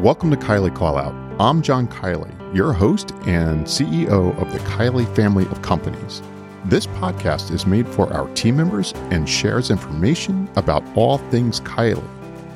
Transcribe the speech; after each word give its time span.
Welcome 0.00 0.30
to 0.30 0.36
Kiely 0.38 0.70
Callout. 0.74 1.14
I'm 1.38 1.60
John 1.60 1.86
Kiely, 1.86 2.32
your 2.56 2.72
host 2.72 3.12
and 3.26 3.66
CEO 3.66 4.34
of 4.40 4.50
the 4.50 4.58
Kiely 4.60 5.04
family 5.14 5.44
of 5.48 5.60
companies. 5.60 6.22
This 6.64 6.86
podcast 6.86 7.50
is 7.50 7.66
made 7.66 7.86
for 7.86 8.10
our 8.10 8.26
team 8.32 8.56
members 8.56 8.94
and 9.10 9.28
shares 9.28 9.70
information 9.70 10.48
about 10.56 10.82
all 10.96 11.18
things 11.28 11.60
Kiely. 11.60 12.02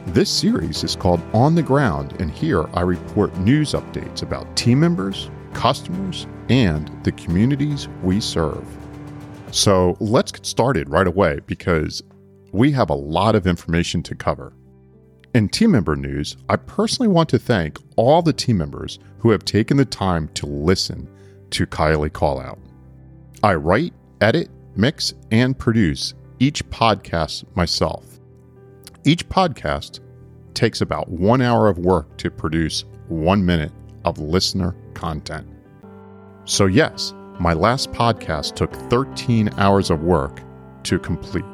This 0.06 0.30
series 0.30 0.84
is 0.84 0.96
called 0.96 1.20
On 1.34 1.54
the 1.54 1.62
Ground, 1.62 2.18
and 2.18 2.30
here 2.30 2.66
I 2.72 2.80
report 2.80 3.36
news 3.36 3.72
updates 3.72 4.22
about 4.22 4.56
team 4.56 4.80
members, 4.80 5.30
customers, 5.52 6.26
and 6.48 6.90
the 7.04 7.12
communities 7.12 7.88
we 8.02 8.20
serve. 8.20 8.66
So 9.50 9.98
let's 10.00 10.32
get 10.32 10.46
started 10.46 10.88
right 10.88 11.06
away 11.06 11.40
because 11.44 12.02
we 12.52 12.72
have 12.72 12.88
a 12.88 12.94
lot 12.94 13.34
of 13.34 13.46
information 13.46 14.02
to 14.04 14.14
cover. 14.14 14.54
In 15.34 15.48
team 15.48 15.72
member 15.72 15.96
news, 15.96 16.36
I 16.48 16.54
personally 16.54 17.08
want 17.08 17.28
to 17.30 17.40
thank 17.40 17.78
all 17.96 18.22
the 18.22 18.32
team 18.32 18.56
members 18.58 19.00
who 19.18 19.30
have 19.30 19.44
taken 19.44 19.76
the 19.76 19.84
time 19.84 20.28
to 20.34 20.46
listen 20.46 21.08
to 21.50 21.66
Kiely 21.66 22.08
Callout. 22.08 22.60
I 23.42 23.54
write, 23.54 23.92
edit, 24.20 24.48
mix, 24.76 25.12
and 25.32 25.58
produce 25.58 26.14
each 26.38 26.64
podcast 26.70 27.44
myself. 27.56 28.20
Each 29.02 29.28
podcast 29.28 29.98
takes 30.54 30.82
about 30.82 31.08
one 31.08 31.42
hour 31.42 31.66
of 31.66 31.78
work 31.78 32.16
to 32.18 32.30
produce 32.30 32.84
one 33.08 33.44
minute 33.44 33.72
of 34.04 34.20
listener 34.20 34.76
content. 34.94 35.48
So, 36.44 36.66
yes, 36.66 37.12
my 37.40 37.54
last 37.54 37.90
podcast 37.90 38.54
took 38.54 38.72
13 38.72 39.50
hours 39.58 39.90
of 39.90 40.04
work 40.04 40.40
to 40.84 41.00
complete 41.00 41.44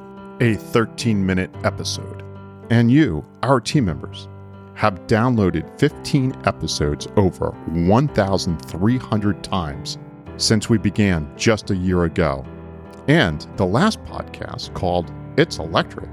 a 0.41 0.57
13 0.57 1.25
minute 1.25 1.51
episode 1.65 2.30
and 2.71 2.91
you, 2.91 3.25
our 3.43 3.61
team 3.61 3.85
members, 3.85 4.29
have 4.75 5.07
downloaded 5.07 5.79
15 5.79 6.35
episodes 6.47 7.07
over 7.17 7.51
1,300 7.67 9.45
times 9.45 9.99
since 10.39 10.71
we 10.71 10.79
began 10.79 11.31
just 11.37 11.71
a 11.71 11.77
year 11.77 12.05
ago. 12.05 12.45
And 13.09 13.47
the 13.57 13.67
last 13.67 14.03
podcast, 14.05 14.73
called 14.75 15.13
It's 15.37 15.59
Electric, 15.59 16.09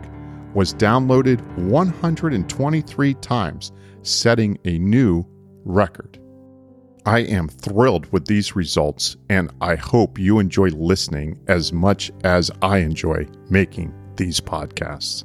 was 0.53 0.73
downloaded 0.73 1.39
123 1.69 3.13
times, 3.15 3.71
setting 4.01 4.57
a 4.65 4.79
new 4.79 5.25
record. 5.63 6.19
I 7.05 7.19
am 7.19 7.47
thrilled 7.47 8.11
with 8.11 8.25
these 8.25 8.55
results, 8.55 9.15
and 9.29 9.49
I 9.61 9.75
hope 9.75 10.19
you 10.19 10.39
enjoy 10.39 10.69
listening 10.69 11.39
as 11.47 11.71
much 11.71 12.11
as 12.25 12.51
I 12.61 12.79
enjoy 12.79 13.27
making 13.49 13.93
these 14.17 14.41
podcasts. 14.41 15.23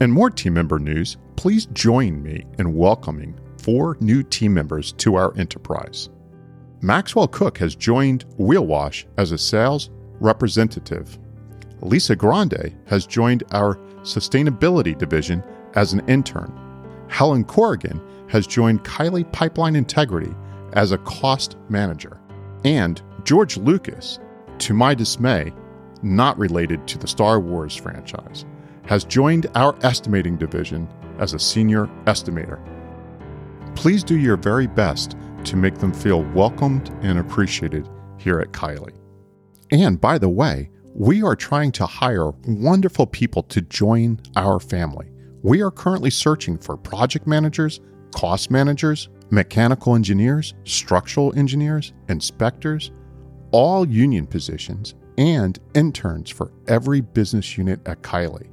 And 0.00 0.12
more 0.12 0.30
team 0.30 0.54
member 0.54 0.78
news, 0.78 1.18
please 1.36 1.66
join 1.66 2.22
me 2.22 2.46
in 2.58 2.74
welcoming 2.74 3.38
four 3.58 3.98
new 4.00 4.22
team 4.22 4.54
members 4.54 4.92
to 4.92 5.14
our 5.14 5.36
enterprise. 5.36 6.08
Maxwell 6.80 7.28
Cook 7.28 7.58
has 7.58 7.74
joined 7.74 8.24
Wheelwash 8.38 9.04
as 9.18 9.32
a 9.32 9.38
sales 9.38 9.90
representative. 10.18 11.18
Lisa 11.82 12.16
Grande 12.16 12.74
has 12.86 13.06
joined 13.06 13.44
our 13.52 13.76
sustainability 14.02 14.96
division 14.96 15.44
as 15.74 15.92
an 15.92 16.06
intern. 16.08 16.50
Helen 17.08 17.44
Corrigan 17.44 18.00
has 18.28 18.46
joined 18.46 18.84
Kiely 18.84 19.30
Pipeline 19.32 19.76
Integrity 19.76 20.34
as 20.72 20.92
a 20.92 20.98
cost 20.98 21.56
manager. 21.68 22.18
And 22.64 23.02
George 23.24 23.58
Lucas, 23.58 24.18
to 24.58 24.72
my 24.72 24.94
dismay, 24.94 25.52
not 26.02 26.38
related 26.38 26.86
to 26.88 26.98
the 26.98 27.06
Star 27.06 27.40
Wars 27.40 27.76
franchise, 27.76 28.46
has 28.90 29.04
joined 29.04 29.46
our 29.54 29.78
estimating 29.84 30.36
division 30.36 30.88
as 31.20 31.32
a 31.32 31.38
senior 31.38 31.86
estimator. 32.06 32.60
Please 33.76 34.02
do 34.02 34.18
your 34.18 34.36
very 34.36 34.66
best 34.66 35.16
to 35.44 35.54
make 35.54 35.78
them 35.78 35.92
feel 35.92 36.24
welcomed 36.34 36.90
and 37.00 37.16
appreciated 37.16 37.88
here 38.18 38.40
at 38.40 38.50
Kiely. 38.50 38.92
And 39.70 40.00
by 40.00 40.18
the 40.18 40.28
way, 40.28 40.70
we 40.92 41.22
are 41.22 41.36
trying 41.36 41.70
to 41.72 41.86
hire 41.86 42.32
wonderful 42.48 43.06
people 43.06 43.44
to 43.44 43.60
join 43.60 44.20
our 44.34 44.58
family. 44.58 45.08
We 45.44 45.62
are 45.62 45.70
currently 45.70 46.10
searching 46.10 46.58
for 46.58 46.76
project 46.76 47.28
managers, 47.28 47.80
cost 48.12 48.50
managers, 48.50 49.08
mechanical 49.30 49.94
engineers, 49.94 50.52
structural 50.64 51.32
engineers, 51.38 51.92
inspectors, 52.08 52.90
all 53.52 53.86
union 53.86 54.26
positions, 54.26 54.96
and 55.16 55.60
interns 55.74 56.28
for 56.28 56.50
every 56.66 57.00
business 57.00 57.56
unit 57.56 57.80
at 57.86 58.02
Kiely. 58.02 58.48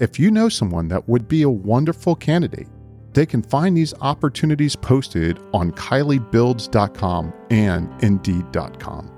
If 0.00 0.16
you 0.18 0.30
know 0.30 0.48
someone 0.48 0.86
that 0.88 1.08
would 1.08 1.26
be 1.26 1.42
a 1.42 1.50
wonderful 1.50 2.14
candidate, 2.14 2.68
they 3.14 3.26
can 3.26 3.42
find 3.42 3.76
these 3.76 3.94
opportunities 4.00 4.76
posted 4.76 5.40
on 5.52 5.72
kielybuilds.com 5.72 7.32
and 7.50 8.04
indeed.com. 8.04 9.10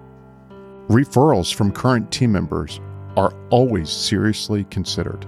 Referrals 0.88 1.52
from 1.52 1.70
current 1.70 2.10
team 2.10 2.32
members 2.32 2.80
are 3.16 3.34
always 3.50 3.90
seriously 3.90 4.64
considered. 4.64 5.26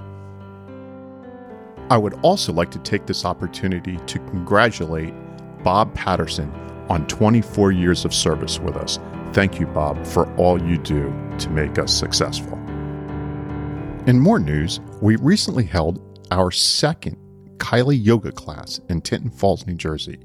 I 1.90 1.98
would 1.98 2.14
also 2.22 2.52
like 2.54 2.70
to 2.70 2.78
take 2.78 3.04
this 3.04 3.26
opportunity 3.26 3.98
to 4.06 4.18
congratulate 4.20 5.12
Bob 5.62 5.92
Patterson 5.92 6.50
on 6.88 7.06
24 7.08 7.72
years 7.72 8.06
of 8.06 8.14
service 8.14 8.58
with 8.58 8.76
us. 8.76 8.98
Thank 9.34 9.60
you, 9.60 9.66
Bob, 9.66 10.06
for 10.06 10.32
all 10.36 10.62
you 10.62 10.78
do 10.78 11.12
to 11.38 11.50
make 11.50 11.78
us 11.78 11.92
successful. 11.92 12.61
In 14.04 14.18
more 14.18 14.40
news, 14.40 14.80
we 15.00 15.14
recently 15.14 15.62
held 15.62 16.02
our 16.32 16.50
second 16.50 17.16
Kiely 17.58 18.04
yoga 18.04 18.32
class 18.32 18.80
in 18.88 19.00
Tinton 19.00 19.30
Falls, 19.30 19.64
New 19.64 19.76
Jersey. 19.76 20.18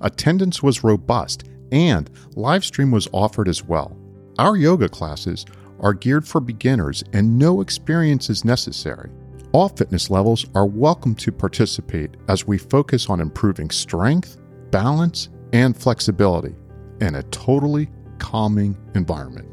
Attendance 0.00 0.60
was 0.60 0.82
robust 0.82 1.44
and 1.70 2.10
live 2.34 2.64
stream 2.64 2.90
was 2.90 3.06
offered 3.12 3.46
as 3.46 3.62
well. 3.62 3.96
Our 4.40 4.56
yoga 4.56 4.88
classes 4.88 5.46
are 5.78 5.94
geared 5.94 6.26
for 6.26 6.40
beginners 6.40 7.04
and 7.12 7.38
no 7.38 7.60
experience 7.60 8.28
is 8.28 8.44
necessary. 8.44 9.08
All 9.52 9.68
fitness 9.68 10.10
levels 10.10 10.44
are 10.56 10.66
welcome 10.66 11.14
to 11.14 11.30
participate 11.30 12.16
as 12.28 12.48
we 12.48 12.58
focus 12.58 13.08
on 13.08 13.20
improving 13.20 13.70
strength, 13.70 14.36
balance, 14.72 15.28
and 15.52 15.76
flexibility 15.76 16.56
in 17.00 17.14
a 17.14 17.22
totally 17.24 17.88
calming 18.18 18.76
environment 18.96 19.51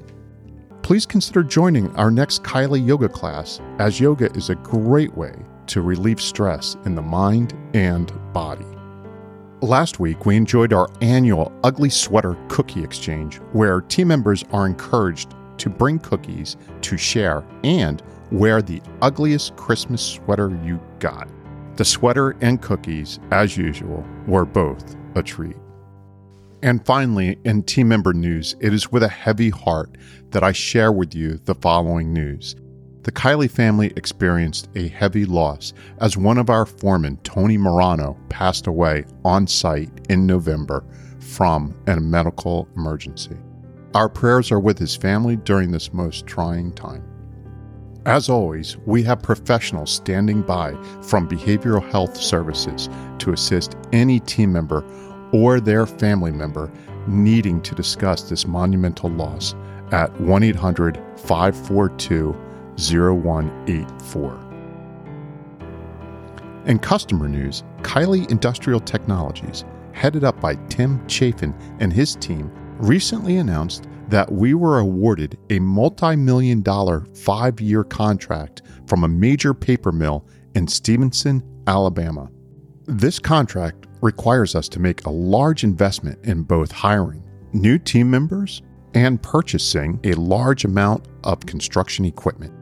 please 0.90 1.06
consider 1.06 1.44
joining 1.44 1.96
our 1.98 2.10
next 2.10 2.42
Kiely 2.42 2.84
Yoga 2.84 3.08
class, 3.08 3.62
as 3.78 4.00
yoga 4.00 4.36
is 4.36 4.50
a 4.50 4.56
great 4.56 5.16
way 5.16 5.36
to 5.68 5.84
relieve 5.84 6.20
stress 6.20 6.78
in 6.84 6.96
the 6.96 7.02
mind 7.04 7.54
and 7.76 8.12
body. 8.34 8.66
Last 9.62 10.00
week, 10.00 10.26
we 10.26 10.36
enjoyed 10.36 10.74
our 10.74 10.90
annual 11.02 11.52
Ugly 11.64 11.92
Sweater 11.92 12.36
Cookie 12.48 12.84
Exchange, 12.84 13.36
where 13.54 13.82
team 13.82 14.08
members 14.08 14.44
are 14.52 14.66
encouraged 14.66 15.36
to 15.60 15.70
bring 15.70 16.00
cookies 16.00 16.58
to 16.82 16.98
share 16.98 17.46
and 17.64 18.02
wear 18.32 18.60
the 18.60 18.82
ugliest 19.04 19.56
Christmas 19.58 20.02
sweater 20.02 20.60
you 20.64 20.82
got. 20.98 21.30
The 21.76 21.86
sweater 21.86 22.36
and 22.42 22.64
cookies, 22.64 23.20
as 23.30 23.56
usual, 23.56 24.04
were 24.26 24.44
both 24.44 24.96
a 25.14 25.22
treat. 25.22 25.56
And 26.62 26.86
finally, 26.86 27.38
in 27.46 27.64
team 27.64 27.88
member 27.88 28.14
news, 28.14 28.56
it 28.60 28.74
is 28.74 28.92
with 28.92 29.04
a 29.04 29.08
heavy 29.08 29.50
heart 29.50 29.98
that 30.32 30.44
I 30.44 30.52
share 30.52 30.92
with 30.92 31.16
you 31.16 31.40
the 31.46 31.56
following 31.56 32.12
news. 32.12 32.56
The 33.04 33.14
Kiely 33.14 33.50
family 33.50 33.94
experienced 33.96 34.68
a 34.76 34.90
heavy 34.90 35.26
loss 35.26 35.74
as 36.02 36.18
one 36.18 36.38
of 36.38 36.50
our 36.50 36.66
foremen, 36.66 37.18
Tony 37.24 37.58
Morano, 37.58 38.18
passed 38.28 38.68
away 38.68 39.06
on 39.24 39.48
site 39.48 39.90
in 40.10 40.26
November 40.26 40.84
from 41.20 41.74
a 41.88 41.98
medical 42.00 42.68
emergency. 42.76 43.38
Our 43.96 44.10
prayers 44.10 44.52
are 44.52 44.60
with 44.60 44.78
his 44.78 44.98
family 44.98 45.38
during 45.38 45.72
this 45.72 45.94
most 45.94 46.28
trying 46.28 46.74
time. 46.74 47.04
As 48.06 48.30
always, 48.30 48.78
we 48.86 49.02
have 49.04 49.22
professionals 49.22 49.92
standing 49.92 50.42
by 50.42 50.72
from 51.02 51.28
behavioral 51.28 51.88
health 51.90 52.18
services 52.18 52.90
to 53.20 53.32
assist 53.32 53.76
any 53.94 54.20
team 54.20 54.52
member 54.52 54.84
or 55.32 55.60
their 55.60 55.86
family 55.86 56.32
member 56.32 56.72
needing 57.08 57.62
to 57.62 57.76
discuss 57.76 58.24
this 58.24 58.46
monumental 58.48 59.10
loss 59.10 59.56
at 59.92 60.12
1 60.22 60.44
800 60.44 61.02
542 61.18 62.36
0184. 62.78 64.50
In 66.66 66.80
customer 66.80 67.28
news, 67.28 67.64
Kiely 67.82 68.30
Industrial 68.30 68.80
Technologies, 68.80 69.66
headed 69.94 70.24
up 70.24 70.40
by 70.40 70.56
Tim 70.70 71.06
Chafin 71.08 71.54
and 71.80 71.92
his 71.92 72.16
team, 72.16 72.52
recently 72.78 73.38
announced 73.38 73.88
that 74.10 74.32
we 74.32 74.54
were 74.54 74.80
awarded 74.80 75.38
a 75.50 75.60
multi 75.60 76.16
million 76.16 76.62
dollar 76.62 77.06
five 77.16 77.60
year 77.62 77.84
contract 77.84 78.62
from 78.88 79.04
a 79.04 79.08
major 79.08 79.54
paper 79.54 79.92
mill 79.92 80.26
in 80.56 80.68
Stevenson, 80.68 81.44
Alabama. 81.68 82.30
This 82.86 83.20
contract 83.20 83.79
requires 84.02 84.56
us 84.56 84.70
to 84.70 84.80
make 84.80 85.06
a 85.06 85.10
large 85.10 85.64
investment 85.64 86.24
in 86.26 86.44
both 86.44 86.72
hiring 86.72 87.24
new 87.54 87.78
team 87.78 88.10
members 88.10 88.62
and 88.94 89.22
purchasing 89.22 90.00
a 90.04 90.14
large 90.14 90.66
amount 90.66 91.08
of 91.24 91.46
construction 91.46 92.06
equipment. 92.06 92.54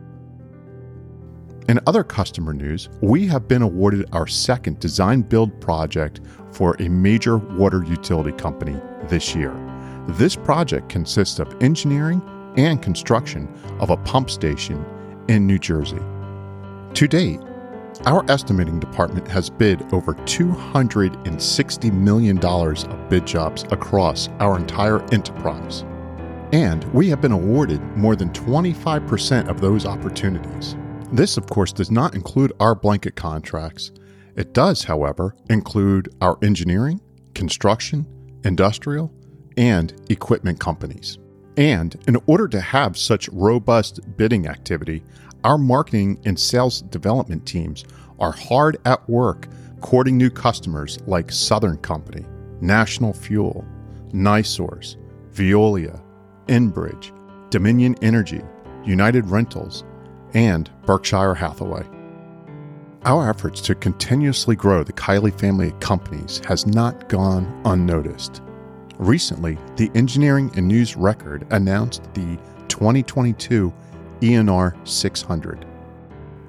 In 1.70 1.80
other 1.86 2.04
customer 2.04 2.54
news, 2.54 2.88
we 3.02 3.28
have 3.28 3.48
been 3.48 3.62
awarded 3.62 4.08
our 4.14 4.26
second 4.26 4.80
design 4.80 5.22
build 5.22 5.60
project 5.60 6.22
for 6.52 6.76
a 6.80 6.88
major 6.88 7.38
water 7.38 7.84
utility 7.84 8.32
company 8.32 8.80
this 9.10 9.36
year. 9.36 9.54
This 10.08 10.36
project 10.36 10.88
consists 10.88 11.40
of 11.40 11.62
engineering 11.62 12.22
and 12.56 12.82
construction 12.82 13.54
of 13.80 13.90
a 13.90 13.98
pump 13.98 14.30
station 14.30 14.84
in 15.28 15.46
New 15.46 15.60
Jersey. 15.60 16.00
To 16.94 17.08
date, 17.08 17.42
our 18.06 18.30
estimating 18.30 18.80
department 18.80 19.28
has 19.28 19.50
bid 19.50 19.82
over 19.94 20.14
$260 20.14 21.94
million 21.94 22.38
of 22.46 23.10
bid 23.10 23.26
jobs 23.26 23.64
across 23.72 24.30
our 24.40 24.58
entire 24.58 25.02
enterprise. 25.14 25.84
And 26.54 26.84
we 26.94 27.10
have 27.10 27.22
been 27.22 27.32
awarded 27.32 27.82
more 27.98 28.16
than 28.16 28.30
25% 28.30 29.50
of 29.50 29.60
those 29.60 29.86
opportunities. 29.86 30.76
This, 31.12 31.38
of 31.38 31.48
course, 31.48 31.74
does 31.74 31.92
not 31.92 32.16
include 32.16 32.54
our 32.60 32.76
blanket 32.76 33.16
contracts. 33.16 33.92
It 34.36 34.54
does, 34.54 34.84
however, 34.84 35.36
include 35.50 36.14
our 36.22 36.38
engineering, 36.42 37.02
construction, 37.34 38.06
industrial, 38.44 39.14
and 39.58 39.94
equipment 40.10 40.60
companies. 40.60 41.18
And 41.58 41.96
in 42.08 42.18
order 42.28 42.48
to 42.50 42.62
have 42.62 42.98
such 42.98 43.30
robust 43.30 44.00
bidding 44.16 44.48
activity, 44.48 45.04
our 45.44 45.58
marketing 45.58 46.20
and 46.26 46.40
sales 46.40 46.82
development 46.82 47.46
teams 47.46 47.86
are 48.20 48.32
hard 48.32 48.78
at 48.86 49.08
work 49.10 49.48
courting 49.82 50.18
new 50.18 50.30
customers 50.30 51.00
like 51.08 51.32
Southern 51.32 51.78
Company, 51.78 52.26
National 52.62 53.14
Fuel, 53.14 53.66
NiSource, 54.12 54.98
Veolia, 55.34 56.02
Enbridge, 56.48 57.12
Dominion 57.50 57.96
Energy, 58.02 58.42
United 58.84 59.26
Rentals, 59.28 59.84
and 60.34 60.70
Berkshire 60.86 61.36
Hathaway. 61.36 61.86
Our 63.06 63.30
efforts 63.30 63.62
to 63.62 63.76
continuously 63.76 64.56
grow 64.56 64.84
the 64.84 64.94
Kiely 64.94 65.38
family 65.40 65.68
of 65.68 65.80
companies 65.80 66.42
has 66.46 66.66
not 66.66 67.08
gone 67.08 67.62
unnoticed. 67.66 68.42
Recently, 68.98 69.58
the 69.76 69.92
Engineering 69.94 70.52
and 70.56 70.68
News 70.68 70.98
Record 70.98 71.46
announced 71.52 72.04
the 72.16 72.38
2022 72.68 73.72
ENR 74.22 74.88
600. 74.88 75.66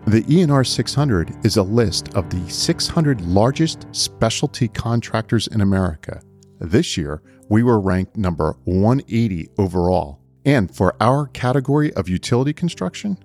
The 0.07 0.23
ENR 0.23 0.67
600 0.67 1.45
is 1.45 1.59
a 1.59 1.63
list 1.63 2.15
of 2.15 2.31
the 2.31 2.49
600 2.51 3.21
largest 3.21 3.87
specialty 3.93 4.69
contractors 4.69 5.49
in 5.49 5.61
America. 5.61 6.23
This 6.61 6.97
year, 6.97 7.23
we 7.49 7.63
were 7.63 7.81
ranked 7.81 8.17
number 8.17 8.57
180 8.65 9.51
overall. 9.59 10.21
And 10.45 10.75
for 10.75 10.95
our 11.01 11.27
category 11.27 11.93
of 11.93 12.09
utility 12.09 12.55
construction, 12.55 13.19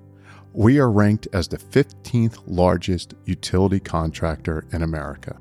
we 0.52 0.78
are 0.78 0.92
ranked 0.92 1.28
as 1.34 1.48
the 1.48 1.58
15th 1.58 2.38
largest 2.46 3.14
utility 3.26 3.80
contractor 3.80 4.66
in 4.74 4.84
America. 4.84 5.40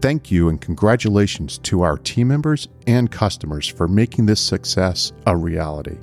Thank 0.00 0.32
you 0.32 0.48
and 0.48 0.60
congratulations 0.60 1.58
to 1.58 1.82
our 1.82 1.96
team 1.96 2.28
members 2.28 2.66
and 2.88 3.08
customers 3.08 3.68
for 3.68 3.86
making 3.86 4.26
this 4.26 4.40
success 4.40 5.12
a 5.26 5.36
reality. 5.36 5.96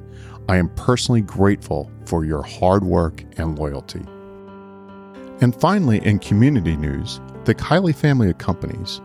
I 0.49 0.57
am 0.57 0.67
personally 0.69 1.21
grateful 1.21 1.89
for 2.05 2.25
your 2.25 2.41
hard 2.41 2.83
work 2.83 3.23
and 3.37 3.57
loyalty. 3.57 4.03
And 5.41 5.55
finally, 5.55 6.05
in 6.05 6.19
community 6.19 6.75
news, 6.75 7.21
the 7.45 7.55
Kiely 7.55 7.95
family 7.95 8.29
of 8.29 8.37
companies, 8.39 8.99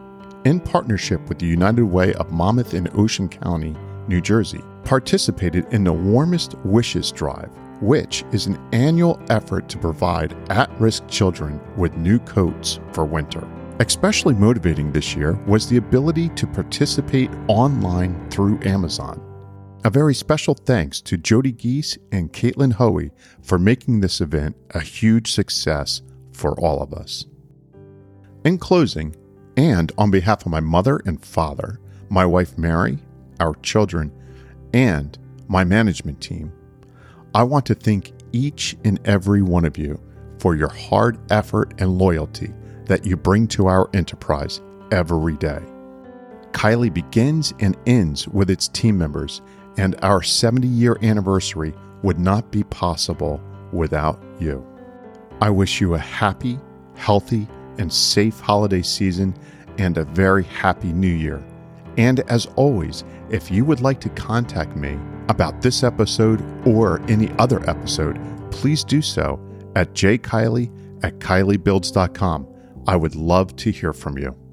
in 0.44 0.58
partnership 0.58 1.20
with 1.28 1.38
the 1.38 1.46
United 1.46 1.84
Way 1.84 2.14
of 2.14 2.32
Monmouth 2.32 2.74
and 2.74 2.90
Ocean 2.98 3.28
County, 3.28 3.76
New 4.08 4.20
Jersey, 4.20 4.62
participated 4.84 5.72
in 5.72 5.84
the 5.84 5.92
Warmest 5.92 6.56
Wishes 6.64 7.12
Drive 7.12 7.50
which 7.80 8.24
is 8.32 8.46
an 8.46 8.58
annual 8.72 9.20
effort 9.30 9.68
to 9.68 9.78
provide 9.78 10.34
at 10.50 10.70
risk 10.80 11.06
children 11.08 11.60
with 11.76 11.96
new 11.96 12.18
coats 12.20 12.80
for 12.92 13.04
winter. 13.04 13.46
Especially 13.80 14.34
motivating 14.34 14.92
this 14.92 15.16
year 15.16 15.34
was 15.46 15.68
the 15.68 15.76
ability 15.76 16.28
to 16.30 16.46
participate 16.46 17.30
online 17.48 18.30
through 18.30 18.60
Amazon. 18.62 19.20
A 19.86 19.90
very 19.90 20.14
special 20.14 20.54
thanks 20.54 21.02
to 21.02 21.18
Jody 21.18 21.52
Geese 21.52 21.98
and 22.10 22.32
Caitlin 22.32 22.72
Hoey 22.72 23.10
for 23.42 23.58
making 23.58 24.00
this 24.00 24.22
event 24.22 24.56
a 24.70 24.80
huge 24.80 25.30
success 25.30 26.00
for 26.32 26.58
all 26.58 26.82
of 26.82 26.94
us. 26.94 27.26
In 28.46 28.56
closing, 28.56 29.14
and 29.58 29.92
on 29.98 30.10
behalf 30.10 30.46
of 30.46 30.52
my 30.52 30.60
mother 30.60 31.02
and 31.04 31.22
father, 31.22 31.80
my 32.08 32.24
wife 32.24 32.56
Mary, 32.56 32.98
our 33.40 33.54
children, 33.56 34.10
and 34.72 35.18
my 35.48 35.64
management 35.64 36.18
team, 36.18 36.50
I 37.34 37.42
want 37.42 37.66
to 37.66 37.74
thank 37.74 38.12
each 38.32 38.78
and 38.86 38.98
every 39.04 39.42
one 39.42 39.66
of 39.66 39.76
you 39.76 40.00
for 40.38 40.56
your 40.56 40.70
hard 40.70 41.18
effort 41.30 41.74
and 41.76 41.98
loyalty 41.98 42.54
that 42.86 43.04
you 43.04 43.18
bring 43.18 43.46
to 43.48 43.66
our 43.66 43.90
enterprise 43.92 44.62
every 44.90 45.36
day. 45.36 45.60
Kiely 46.52 46.92
begins 46.92 47.52
and 47.60 47.76
ends 47.86 48.26
with 48.28 48.48
its 48.48 48.68
team 48.68 48.96
members, 48.96 49.42
and 49.76 49.96
our 50.02 50.22
70 50.22 50.66
year 50.66 50.98
anniversary 51.02 51.74
would 52.02 52.18
not 52.18 52.50
be 52.50 52.64
possible 52.64 53.40
without 53.72 54.22
you. 54.38 54.64
I 55.40 55.50
wish 55.50 55.80
you 55.80 55.94
a 55.94 55.98
happy, 55.98 56.58
healthy, 56.94 57.48
and 57.78 57.92
safe 57.92 58.38
holiday 58.40 58.82
season 58.82 59.34
and 59.78 59.98
a 59.98 60.04
very 60.04 60.44
happy 60.44 60.92
new 60.92 61.08
year. 61.08 61.44
And 61.96 62.20
as 62.30 62.46
always, 62.56 63.04
if 63.30 63.50
you 63.50 63.64
would 63.64 63.80
like 63.80 64.00
to 64.00 64.08
contact 64.10 64.76
me, 64.76 64.98
about 65.28 65.62
this 65.62 65.82
episode 65.82 66.42
or 66.66 67.00
any 67.08 67.30
other 67.38 67.68
episode, 67.68 68.18
please 68.50 68.84
do 68.84 69.02
so 69.02 69.40
at 69.76 69.92
jkiely 69.94 70.70
at 71.02 71.18
kielybuilds.com. 71.18 72.48
I 72.86 72.96
would 72.96 73.14
love 73.14 73.56
to 73.56 73.70
hear 73.70 73.92
from 73.92 74.18
you. 74.18 74.43